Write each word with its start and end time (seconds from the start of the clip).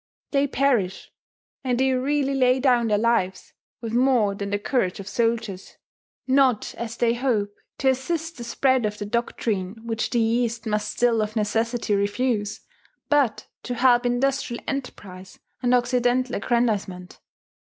They 0.31 0.47
perish; 0.47 1.11
and 1.63 1.77
they 1.79 1.91
really 1.93 2.33
lay 2.33 2.59
down 2.59 2.87
their 2.87 2.97
lives, 2.97 3.53
with 3.81 3.93
more 3.93 4.33
than 4.33 4.49
the 4.49 4.57
courage 4.57 4.99
of 4.99 5.07
soldiers, 5.07 5.77
not, 6.25 6.73
as 6.73 6.97
they 6.97 7.13
hope, 7.13 7.53
to 7.77 7.89
assist 7.89 8.37
the 8.37 8.43
spread 8.43 8.87
of 8.87 8.97
that 8.97 9.11
doctrine 9.11 9.79
which 9.85 10.09
the 10.09 10.19
East 10.19 10.65
must 10.65 10.89
still 10.91 11.21
of 11.21 11.35
necessity 11.35 11.93
refuse, 11.93 12.61
but 13.09 13.45
to 13.61 13.75
help 13.75 14.03
industrial 14.07 14.63
enterprise 14.67 15.37
and 15.61 15.75
Occidental 15.75 16.33
aggrandizement. 16.35 17.19